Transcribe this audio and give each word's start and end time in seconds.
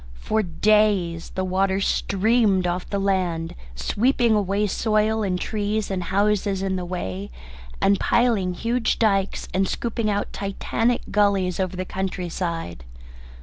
For 0.15 0.41
days 0.41 1.29
the 1.35 1.43
water 1.45 1.79
streamed 1.79 2.65
off 2.65 2.89
the 2.89 2.97
land, 2.97 3.53
sweeping 3.75 4.33
away 4.33 4.65
soil 4.65 5.21
and 5.21 5.39
trees 5.39 5.91
and 5.91 6.05
houses 6.05 6.63
in 6.63 6.75
the 6.75 6.85
way, 6.85 7.29
and 7.79 7.99
piling 7.99 8.55
huge 8.55 8.97
dykes 8.97 9.47
and 9.53 9.67
scooping 9.67 10.09
out 10.09 10.33
Titanic 10.33 11.03
gullies 11.11 11.59
over 11.59 11.75
the 11.77 11.85
country 11.85 12.29
side. 12.29 12.83